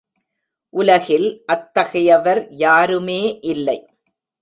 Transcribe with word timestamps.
உலகில் 0.73 1.27
அத்தகையவர் 1.45 2.47
யாருமே 2.49 3.21
இல்லை. 3.43 3.79